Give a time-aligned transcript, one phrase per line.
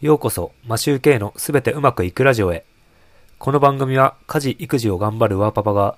[0.00, 2.64] ようこそ、マシューケイのすべてうまくいくラジオへ。
[3.40, 5.96] この番組は家事・育児を頑張るワーパパが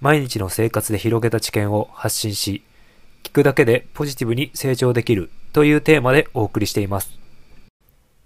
[0.00, 2.62] 毎日の生活で広げた知見を発信し、
[3.24, 7.10] 聞くだけでポジティブに成長できるというテーマでお送りしています。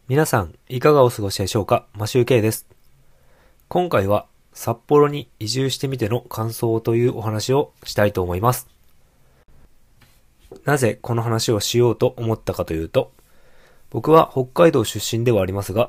[0.09, 1.87] 皆さん、いかがお過ごしでしょうか？
[1.95, 2.67] マシューケイです。
[3.69, 8.69] 今回は札幌に移住してみての感想というお話をしたいと思います。
[10.67, 13.11] なぜこの話をしようと思ったかというと、
[13.95, 15.89] 僕は北海道出身ではありますが、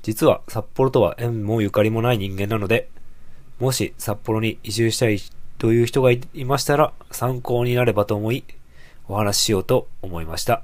[0.00, 2.88] 実は札幌とは縁もゆかりもない人間なので、
[3.60, 5.20] もし札幌に移住したい
[5.58, 8.44] という人がいましたら参考になればと思い、
[9.06, 10.62] お話ししようと思いました。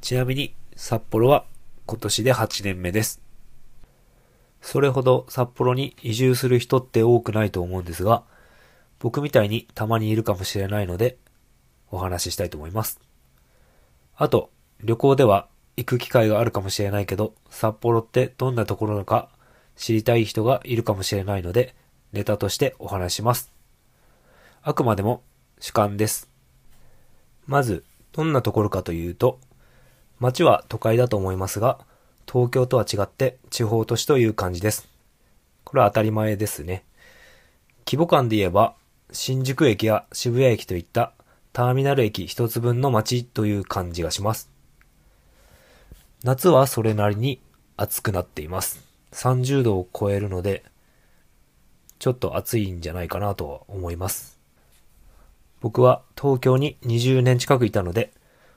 [0.00, 1.44] ちなみに札幌は
[1.86, 3.20] 今年で8年目です。
[4.62, 8.24] それほど札幌に移住する人って多くないと思うんですが、
[8.98, 11.18] 僕みたいにたまにいるかもしれないので、
[11.92, 13.00] お話ししたいと思います。
[14.16, 14.50] あと、
[14.82, 19.28] 旅行では行く機会があるかもしれないけど、札幌ってどんなところなのか
[19.76, 21.74] 知りたい人がいるかもしれないので、
[22.12, 23.52] ネタとしてお話します。
[24.62, 25.22] あくまでも
[25.58, 26.30] 主観です。
[27.46, 29.40] まず、どんなところかというと、
[30.20, 31.80] 街は都会だと思いますが、
[32.30, 34.88] 東京とは違って地方都市という感じです。
[35.64, 36.84] これは当たり前ですね。
[37.86, 38.74] 規模感で言えば、
[39.10, 41.12] 新宿駅や渋谷駅といった
[41.52, 44.53] ターミナル駅一つ分の街という感じがします。
[46.24, 47.38] 夏はそれなりに
[47.76, 48.82] 暑くなっています。
[49.12, 50.64] 30度を超えるので、
[51.98, 54.40] ちょっと暑いんじゃないかなとは思います。
[55.60, 58.10] 僕は東京に20年近くいたので、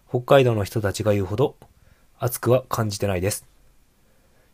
[0.07, 1.57] 北海道の人たちが言うほど
[2.19, 3.45] 暑くは感じてないです。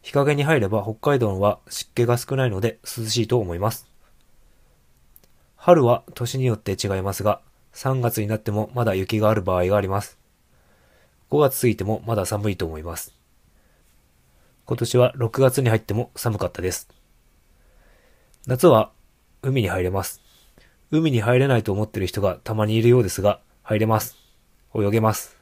[0.01, 3.85] 日陰に入れば北海道は湿気が少ないので涼しいと思います。
[5.55, 7.41] 春は年によって違いますが、
[7.75, 10.22] 3月になってもまだ雪がある場合があります。
[11.33, 13.11] 5月過ぎてもまだ寒いと思います。
[14.65, 16.87] 今年は6月に入っても寒かったです。
[18.45, 18.91] 夏は
[19.41, 20.21] 海に入れます。
[20.91, 24.15] 海に入れないと思ってる人がたまにいるようですが、入れます。
[24.75, 25.35] 泳げます。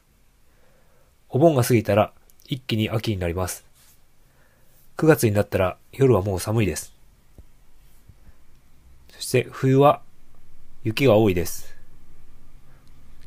[1.28, 2.14] お盆が過ぎたら
[2.46, 3.66] 一気に秋になります。
[4.96, 6.94] 9月になったら夜はもう寒いです。
[9.10, 10.00] そして冬は
[10.84, 11.71] 雪が多いです。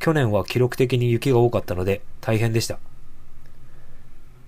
[0.05, 2.77] 去年は記録的に雪が多かったので大変でした。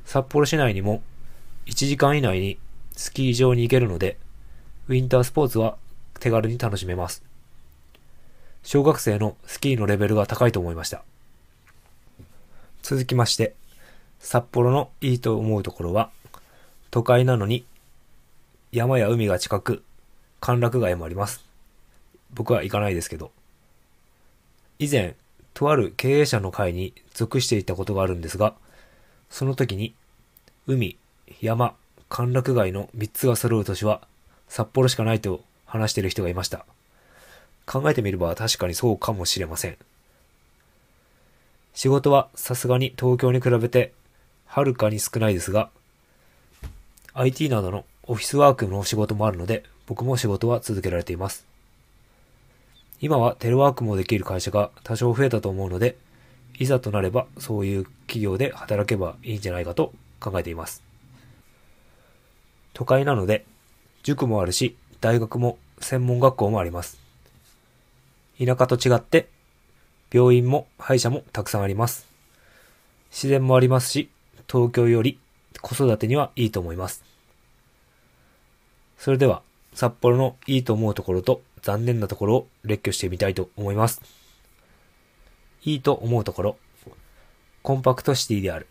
[0.06, 1.01] 札幌市内にも
[1.66, 2.59] 1時間以内に
[2.95, 4.19] スキー場に行けるので、
[4.88, 5.79] ウィンタースポーツは
[6.19, 7.23] 手軽に楽しめます。
[8.62, 11.01] 小学生のスキーのレベルが高いと思いました。
[12.84, 13.56] 続きまして、
[14.19, 16.12] 札幌のいいと思うところは、
[16.91, 17.66] 都会なのに
[18.72, 19.81] 山や海が近く、
[20.40, 21.44] 歓楽街もあります。
[22.35, 23.31] 僕は行かないですけど。
[24.78, 25.16] 以前、
[25.57, 28.53] とある経営者の会に属していたことがあるんですが、
[29.31, 29.95] その時に、
[30.68, 30.97] 海、
[31.41, 31.73] 山、
[32.09, 34.01] 歓楽街の3つが揃う都市は
[34.47, 36.63] 札幌しかないと話している人がいました。
[37.66, 39.78] 考えてみれば確かにそうかもしれません。
[41.73, 43.94] 仕事はさすがに東京に比べて
[44.46, 45.72] はるかに少ないですが、
[47.16, 51.47] IT などのオフィスワークの仕事もあるので、僕も仕事は続けられています。
[53.00, 55.97] 今はテレワークもできる会社が多少増えたと思うので、
[56.58, 60.84] いざとなればそういう企業で働けばいいんじゃないかと考えています。
[62.74, 63.46] 都会なので、
[64.02, 67.00] 塾もあるし、大学も専門学校もあります。
[68.40, 69.29] 田舎と違って、
[70.12, 72.08] 病院も歯医者もたくさんあります。
[73.12, 74.09] 自然もありますし、
[74.50, 75.19] 東京より
[75.62, 77.03] 子育てにはいいと思います。
[78.97, 79.44] それでは、
[79.74, 84.01] 札幌のいいと思うところと残念なところを列挙してみたいと思います。
[85.66, 86.57] いいと思うところ、
[87.61, 88.67] コンパクトシティである。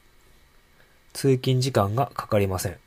[1.12, 2.78] 通勤時間がかかりません。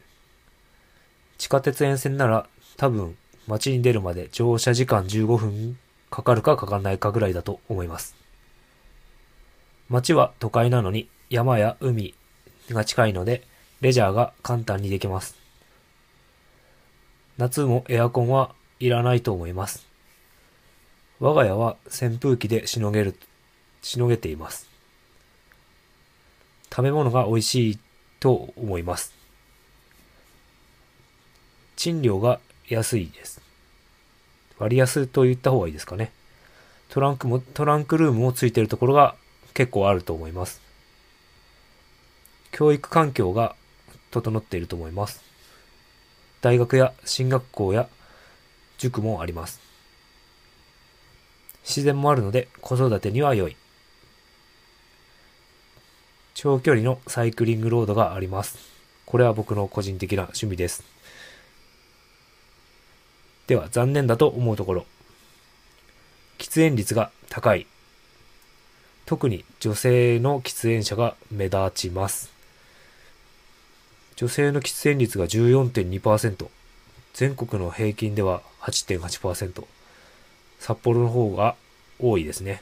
[1.37, 3.15] 地下鉄沿線なら多分
[3.45, 5.77] 街に出るまで乗車時間15分
[6.09, 8.15] かかるかかかんないかぐらいだと思います。
[9.89, 12.15] 街は都会なのに山や海
[12.71, 13.43] が近いので
[13.81, 15.37] レジャーが簡単にできます。
[17.37, 19.88] 夏もエアコンはいらないと思います。
[21.19, 23.15] 我が家は扇風機でしのげる、
[23.81, 24.69] しのげています。
[26.69, 27.79] 食べ物が美味しい
[28.21, 29.13] と思います。
[31.75, 32.39] 賃料が
[32.69, 33.41] 安いです。
[34.59, 36.11] 割安と言った方がいいですかね。
[36.87, 39.15] トランクも、トランクルームもついてるところが
[39.53, 40.61] 結構あると思います。
[42.51, 43.55] 教育環境が
[44.11, 45.21] 整っていると思います。
[46.41, 47.89] 大学や進学校や
[48.77, 49.68] 塾もあります。
[51.69, 53.55] 自然もあるので子育てには良い。
[56.33, 58.57] 長距離のサイクリングロードがあります。
[59.05, 60.83] これは僕の個人的な趣味です。
[63.47, 64.85] では、残念だと思うところ。
[66.37, 67.67] 喫煙率が高い。
[69.05, 72.31] 特に女性の喫煙者が目立ちます。
[74.15, 76.47] 女性の喫煙率が14.2%。
[77.13, 79.78] 全国の平均では8.8%。
[80.59, 81.55] 札幌の方が
[81.99, 82.61] 多いですね。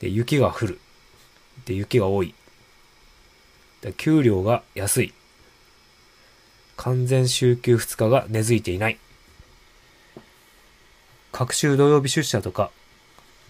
[0.00, 0.80] で、雪が降る。
[1.66, 2.34] で、雪が多い。
[3.80, 5.14] で給料が安い。
[6.76, 8.98] 完全週休2日が根付いていない。
[11.32, 12.70] 各週土曜日出社とか、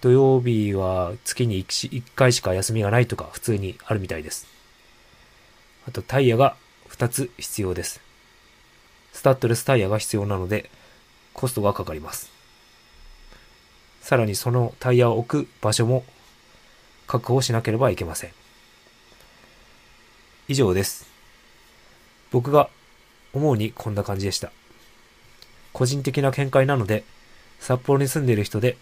[0.01, 4.47] 土曜日は月に 1, 1回しか休みがないとか普通にあるみたいです。
[5.87, 6.57] あとタイヤが
[6.91, 8.01] 2つ必要です。
[9.13, 10.69] スタッドレスタイヤが必要なので
[11.33, 12.31] コストがかかります。
[14.05, 16.05] さらにそのタイヤを置く場所も
[17.07, 18.31] 確保しなければいけません。
[20.47, 21.07] 以上です。
[22.31, 22.69] 僕が
[23.33, 24.53] 思うにこんな感じでした。
[25.73, 27.03] 個人的な見解なので
[27.61, 28.77] 札幌に住んでいる人で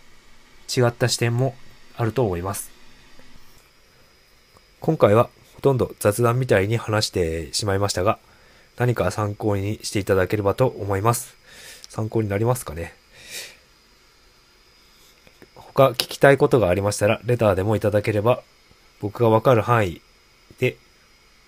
[0.69, 1.55] 違った視点も
[1.97, 2.73] あると思います。
[4.81, 8.19] 今回はほとんど雑談みたいに話してしまいましたが、
[8.77, 11.37] 何か参考にしていただければと思います。
[11.89, 13.01] 参考になりますかね？
[15.75, 18.43] 他聞きたいことがありましたら、レターでもいただければ、
[19.01, 20.01] 僕がわかる範囲
[20.59, 20.77] で、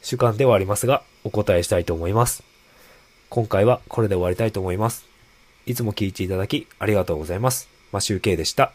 [0.03, 2.43] 主観ではありますが、お答えしたいと思います。
[3.29, 5.06] 今回はこれで終わりたいと思います。
[5.67, 7.69] いつも聞いていただきありがとうございます。
[7.93, 8.73] マシュウケイでした。